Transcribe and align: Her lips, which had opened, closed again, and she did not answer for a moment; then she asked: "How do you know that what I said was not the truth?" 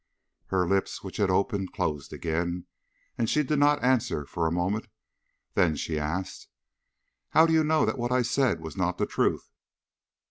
Her 0.47 0.67
lips, 0.67 1.03
which 1.03 1.17
had 1.17 1.29
opened, 1.29 1.73
closed 1.73 2.11
again, 2.11 2.65
and 3.19 3.29
she 3.29 3.43
did 3.43 3.59
not 3.59 3.83
answer 3.83 4.25
for 4.25 4.47
a 4.47 4.51
moment; 4.51 4.87
then 5.53 5.75
she 5.75 5.99
asked: 5.99 6.47
"How 7.29 7.45
do 7.45 7.53
you 7.53 7.63
know 7.63 7.85
that 7.85 7.99
what 7.99 8.11
I 8.11 8.23
said 8.23 8.61
was 8.61 8.75
not 8.75 8.97
the 8.97 9.05
truth?" 9.05 9.51